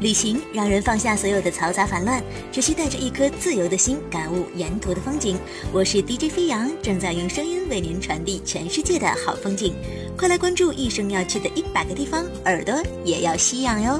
[0.00, 5.38] 旅行让人放下所有的嘈杂烦乱，只需带着一颗自由的心，感悟沿途的风景。
[5.72, 9.72] 我是 DJ 飞扬，正在用声音为您传递全世界的好风景。
[10.14, 12.74] 快来关注一生要去的一百个地方，耳朵
[13.04, 13.98] 也要吸氧哟！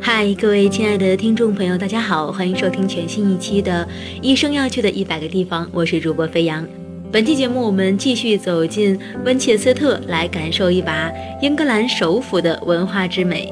[0.00, 3.86] 嗨，各位亲爱的听众朋友，大家好，欢迎收听全新一期的
[4.20, 6.66] 《一生要去的一百个地方》，我是主播飞扬。
[7.10, 11.10] 本期节目，我们继续走进温切斯特，来感受一把
[11.40, 13.50] 英格兰首府的文化之美。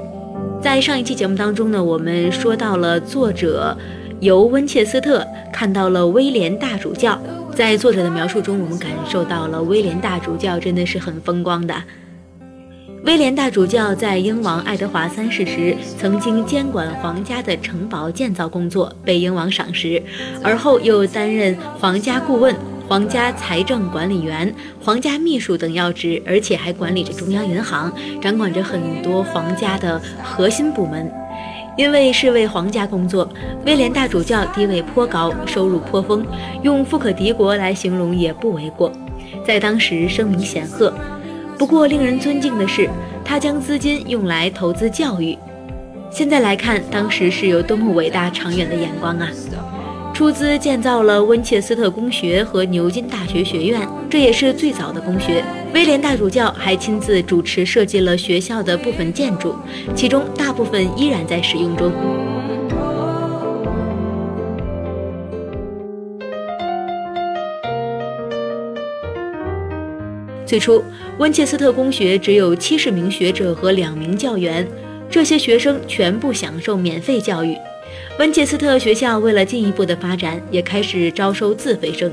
[0.60, 3.74] 在上一期节目当中呢，我们说到了作者
[4.20, 7.18] 由温切斯特看到了威廉大主教。
[7.54, 11.74] 在作者的描述中，我们感受到了威廉大主教真的是很风光的。
[13.04, 20.02] 威廉大主教在英王爱德华三世时，曾经监管皇家的城堡建造工作，被英王赏识，
[20.42, 22.54] 而后又担任皇家顾问。
[22.88, 27.92] 皇家财政管理员、皇家秘书等要职，而且还管理着中央银行，
[28.22, 31.10] 掌管着很多皇家的核心部门。
[31.76, 33.28] 因为是为皇家工作，
[33.66, 36.24] 威廉大主教地位颇高，收入颇丰，
[36.62, 38.90] 用富可敌国来形容也不为过，
[39.44, 40.94] 在当时声名显赫。
[41.58, 42.88] 不过令人尊敬的是，
[43.24, 45.36] 他将资金用来投资教育。
[46.08, 49.28] 现在来看，当时是有多么伟大长远的眼光啊！
[50.16, 55.44] 出资建造了温切斯特公学和牛津大学学院，这也是最早的公学。
[55.74, 59.54] 威廉大主教还亲自主持设计了学校的部分建筑，
[59.94, 61.92] 其中大部分依然在使用中。
[70.46, 70.82] 最初，
[71.18, 74.66] 温切斯特公学只有七十名学者和两名教员，
[75.10, 77.54] 这些学生全部享受免费教育。
[78.18, 82.10] 温切斯特学校为了进一步的发展，也开始招收自费生。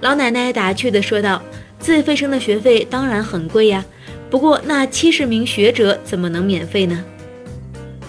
[0.00, 1.42] 老奶奶打趣地说道
[1.80, 3.84] ：“自费生的学费当然很贵呀，
[4.30, 7.04] 不过那七十名学者怎么能免费呢？”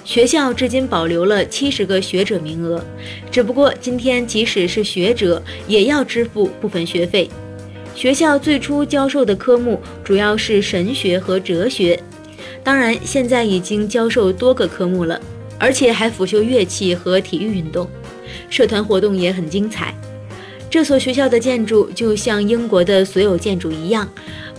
[0.06, 2.86] 学校至今保留了七十个学者名额，
[3.32, 7.28] 只不过今天即使是学者也要支付部分学费。
[7.96, 12.00] 学校最初教授的科目主要是神学和哲学，
[12.64, 15.20] 当然现在已经教授多个科目了。
[15.60, 17.90] 而且还辅修乐器和体育运动，
[18.50, 19.94] 社团活动也很精彩。
[20.70, 24.08] 这所学校的建筑就像英国的所有建筑一样，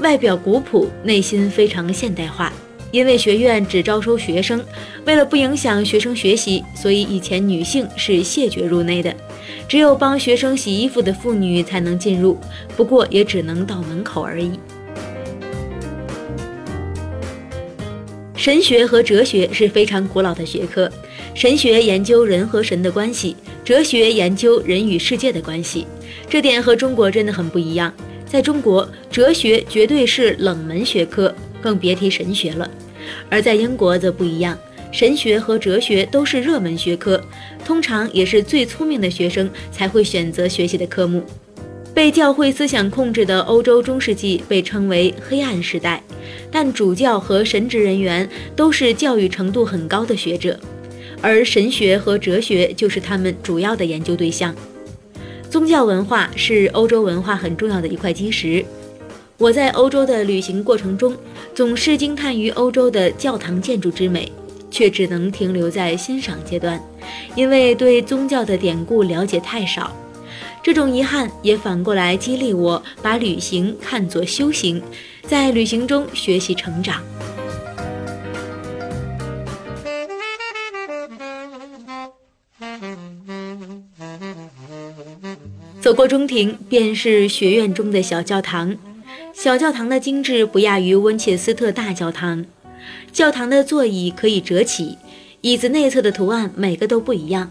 [0.01, 2.53] 外表古朴，内心非常现代化。
[2.91, 4.65] 因为学院只招收学生，
[5.05, 9.15] 为了不影响学生学习，所以以前女性是谢绝入内的，
[9.69, 12.39] 只有帮学生洗衣服的妇女才能进入，
[12.79, 14.59] 不过也只能到门口而已。
[18.39, 20.89] 神学和哲学是非常古老的学科。
[21.35, 23.35] 神学研究人和神的关系，
[23.65, 25.85] 哲学研究人与世界的关系。
[26.31, 27.93] 这点和中国真的很不一样。
[28.25, 32.71] 在中国，哲学绝对是冷门学科，更别提神学了。
[33.29, 34.57] 而在英国则不一样，
[34.93, 37.21] 神学和哲学都是热门学科，
[37.65, 41.25] 通常也是最聪明的学生才会选择学习的科目。
[41.99, 46.01] 被教会思想控制的欧洲中世纪被称为黑暗时代，
[46.49, 50.57] 但主教和神职人员都是教育程度很高的学者，
[51.21, 54.55] 而神学和哲学就是他们主要的研究对象。
[55.51, 58.65] 宗教文化是欧洲文化很重要的一块基石。
[59.37, 61.17] 我在欧洲的旅行过程中，
[61.53, 64.31] 总是惊叹于欧洲的教堂建筑之美，
[64.71, 66.81] 却只能停留在欣赏阶段，
[67.35, 69.93] 因为对宗教的典故了解太少。
[70.63, 74.83] 这种遗憾也反过来激励我，把旅行看作修行，
[75.23, 77.03] 在旅行中学习成长。
[85.81, 88.77] 走过中庭，便是学院中的小教堂。
[89.33, 92.45] 小教堂的精致不亚于温切斯特大教堂。
[93.11, 94.99] 教堂的座椅可以折起，
[95.41, 97.51] 椅子内侧的图案每个都不一样。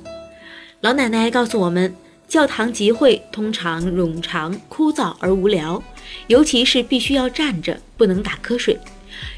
[0.82, 1.96] 老奶奶告诉我们。
[2.28, 5.82] 教堂集会通常冗长、枯燥而无聊，
[6.28, 8.78] 尤其是必须要站着，不能打瞌睡。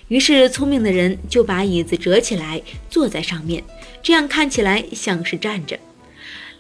[0.08, 2.60] 于是，聪明的人就把椅子折起来，
[2.90, 3.64] 坐在上面，
[4.02, 5.78] 这样看起来像是站着。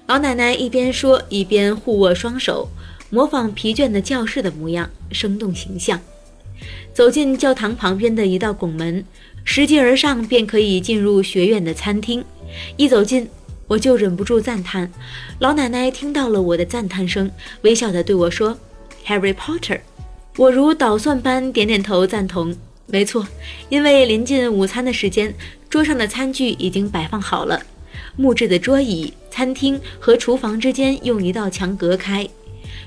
[0.05, 2.69] 老奶奶一边说，一边互握双手，
[3.09, 5.99] 模仿疲倦的教士的模样，生动形象。
[6.93, 9.03] 走进教堂旁边的一道拱门，
[9.43, 12.23] 拾级而上，便可以进入学院的餐厅。
[12.77, 13.27] 一走进，
[13.69, 14.91] 我就忍不住赞叹，
[15.37, 17.29] 老奶奶听到了我的赞叹声，
[17.61, 18.57] 微笑地对我说
[19.05, 19.79] ：“Harry Potter。”
[20.37, 22.55] 我如捣蒜般点点头赞同。
[22.87, 23.27] 没错，
[23.69, 25.35] 因为临近午餐的时间，
[25.69, 27.61] 桌上的餐具已经摆放好了。
[28.15, 32.27] 木质的桌椅，餐厅和厨房之间用一道墙隔开，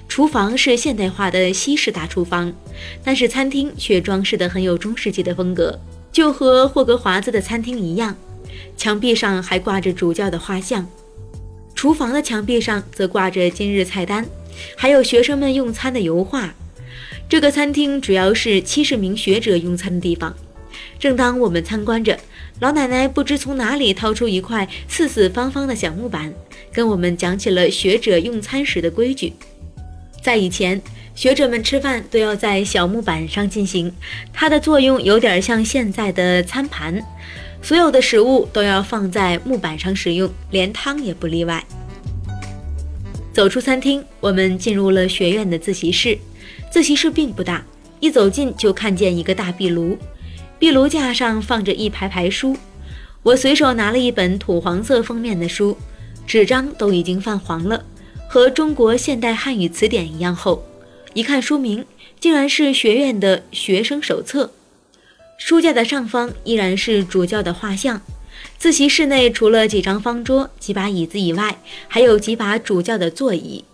[0.08, 2.52] 厨房是现代化的西式大厨房，
[3.04, 5.78] 但是餐厅却装饰得很有中世纪的风格，
[6.10, 8.16] 就和霍格华兹的餐厅一样。
[8.76, 10.86] 墙壁上还挂着主教的画像，
[11.74, 14.26] 厨房的墙壁上则挂着今日菜单，
[14.76, 16.54] 还有学生们用餐的油画。
[17.28, 20.34] 这个餐厅主要是七十名学者用餐的地方。
[20.98, 22.18] 正当我们参观着，
[22.60, 26.32] 老奶奶不知从哪里掏出一块四四方方的小木板，
[26.72, 29.32] 跟我们讲起了学者用餐时的规矩。
[30.22, 30.80] 在以前，
[31.14, 33.92] 学者们吃饭都要在小木板上进行，
[34.32, 37.02] 它的作用有点像现在的餐盘，
[37.62, 41.64] 所有的食物都要放在木板上食用，连汤也不例外。
[43.32, 46.18] 走出餐厅，我们进入了学院的自习室。
[46.70, 47.64] 自习室并不大，
[48.00, 49.96] 一走近就看见一个大壁炉，
[50.58, 52.56] 壁炉架上放着一排排书。
[53.22, 55.76] 我随手拿了一本土黄色封面的书，
[56.26, 57.84] 纸张都已经泛黄了。
[58.28, 60.64] 和中国现代汉语词典一样厚，
[61.14, 61.84] 一看书名，
[62.18, 64.50] 竟然是学院的学生手册。
[65.38, 68.00] 书架的上方依然是主教的画像。
[68.58, 71.58] 自习室内除了几张方桌、几把椅子以外，
[71.88, 73.64] 还有几把主教的座椅。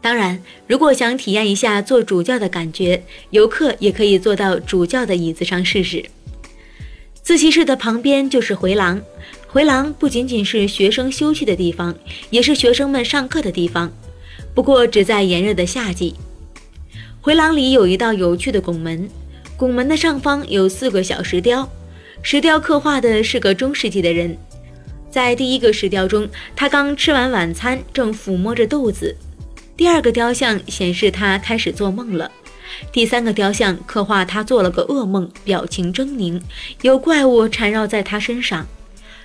[0.00, 6.04] 当然，如果想体验一下做主教的感觉，游客也可以坐到主教的椅子上试试。
[7.22, 9.00] 自习室的旁边就是回廊。
[9.46, 11.94] 回廊不仅仅是学生休息的地方，
[12.30, 13.92] 也是学生们上课的地方。
[14.54, 16.14] 不过只在炎热的夏季。
[17.20, 19.08] 回廊里有一道有趣的拱门，
[19.60, 21.70] 拱门的上方有四个小石雕，
[22.22, 24.34] 石雕刻画的是个中世纪的人。
[25.10, 26.26] 在第一个石雕中，
[26.56, 29.14] 他刚吃完晚餐，正抚摸着肚子；
[29.76, 32.26] 第二个雕像显示他开始做梦了；
[32.90, 36.40] 第三个雕像刻画他做了个噩梦，表情狰狞，
[36.80, 38.66] 有怪物缠绕在他身上。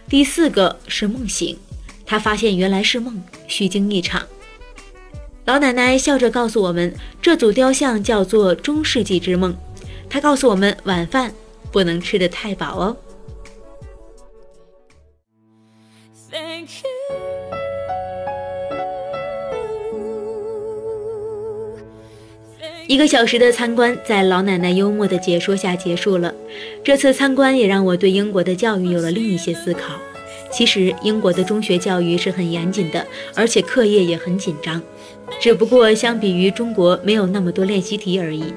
[0.10, 1.58] 第四个是梦醒，
[2.06, 4.22] 他发现原来是梦，虚惊一场。
[5.46, 9.56] 老奶奶笑着告诉我们，这组雕像叫做中世纪之梦。
[10.10, 11.34] 她告诉我们，晚饭
[11.72, 12.98] 不能吃得太饱哦。
[16.32, 16.90] Thank you.
[22.88, 26.34] 一个小时的参观，在老奶奶幽默的解说下结束了。
[26.84, 29.96] 这次参观也让我对英国的教育有了另一些思考。
[30.52, 34.82] 其实，英国的中学教育是很严谨的，而且课业也很紧张。
[35.42, 38.54] 只不过，相比于中国，没有那么多练习题而已。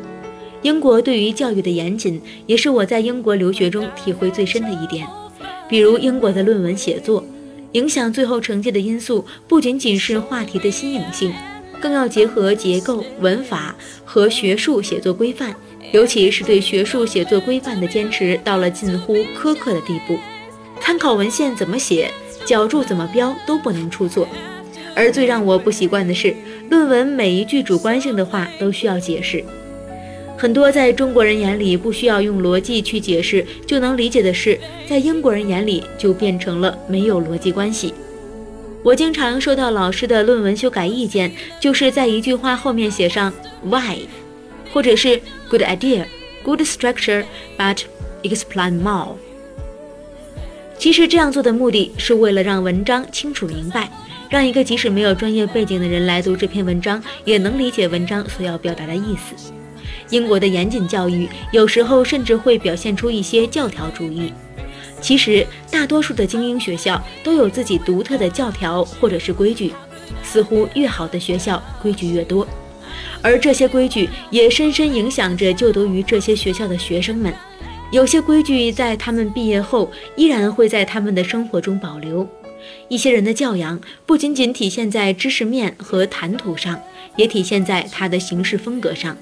[0.63, 5.07] 英国对于教育的严谨，也是我在英国留学中体会最深的一点。
[5.69, 7.25] 比如，英国的论文写作，
[7.73, 11.33] 影响最后成绩的因素，不仅仅是话题的新颖性。
[11.81, 13.73] 更要结合结构、文法
[14.05, 15.55] 和学术写作规范，
[15.93, 20.19] 尤其是对学术写作规范的坚持到了近乎苛刻的地步。
[20.81, 22.11] 参考文献怎么写，
[22.45, 24.27] 脚注怎么标都不能出错。
[24.97, 26.35] 而最让我不习惯的是，
[26.69, 29.45] 论文每一句主观性的话都需要解释。
[30.39, 34.57] 很多在中国人眼里不需要用逻辑去解释就能理解的事，
[34.89, 37.93] 在英国人眼里就变成了没有逻辑关系。
[38.85, 43.33] 我经常收到老师的论文修改意见，就是在一句话后面写上
[43.65, 43.99] why，
[44.73, 45.21] 或者是
[45.51, 47.81] good idea，good structure，but
[48.23, 49.17] explain more。
[50.79, 53.91] 其实这样做的目的是为了让文章清楚明白，
[54.31, 59.53] 让一个即使没有专业背景的人来读这篇文章，也能理解文章所要表达的意思。
[60.11, 64.33] 英国的严谨教育有时候甚至会表现出一些教条主义。
[65.01, 69.73] 其实，大多数的精英学校都有自己独特的教条或者是规矩，
[70.25, 72.47] 似乎越好的学校规矩越多，
[73.23, 77.33] 而这些规矩也深深影响着就读于这些学校的学生们。
[77.93, 82.29] 有些规矩在他们毕业后依然会在他们的生活中保留。
[82.89, 86.79] 一些人的教养不仅仅体现在知识面和谈吐上，
[87.15, 89.17] 也体现在他的行事风格上，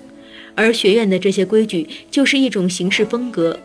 [0.57, 3.57] 而学院的这些规矩就是一种行事风格。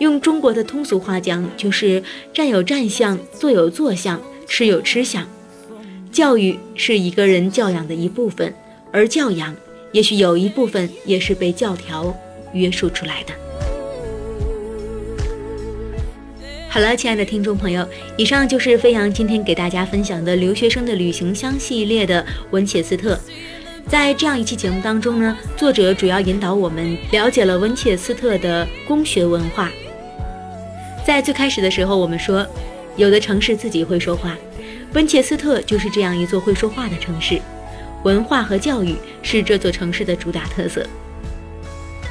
[0.00, 2.02] 用中国的通俗话讲，就是
[2.34, 5.26] 站有站相，坐有坐相，吃有吃相。
[6.12, 8.52] 教育是一个人教养的一部分，
[8.92, 9.54] 而教养
[9.92, 12.16] 也许有一部分也是被教条
[12.52, 13.32] 约束出来的。
[16.68, 23.18] 好了，亲爱的听众朋友，以上就是飞扬今天给大家分享的留学生的旅行箱系列的温切斯特。
[23.88, 29.70] 在这样一期节目当中呢，作者主要引导我们了解了温切斯特的工学文化。
[31.06, 32.46] 在最开始的时候，我们说，
[32.96, 34.36] 有的城市自己会说话，
[34.92, 37.40] 温切斯特就是这样一座会说话的城市。
[38.04, 40.86] 文化和教育是这座城市的主打特色。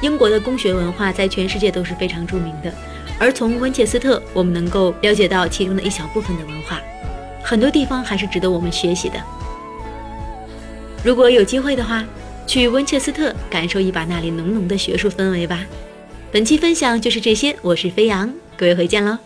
[0.00, 2.74] 英国的工学文化在全世界都是非常著名的，
[3.20, 6.80] 而从温切斯特，我们能够了解到其中的一小部分的文化，
[7.40, 9.22] 很多地方还是值得我们学习的。
[11.04, 12.04] 如果有机会的话，
[12.46, 15.64] 去温彻斯特感受一把那里浓浓的学术氛围吧。
[16.32, 19.16] 本期分享就是这些，我是飞扬，各位回见喽。